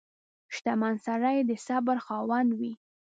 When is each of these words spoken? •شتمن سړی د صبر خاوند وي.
•شتمن 0.55 0.95
سړی 1.05 1.37
د 1.49 1.51
صبر 1.67 1.97
خاوند 2.05 2.49
وي. 2.59 2.73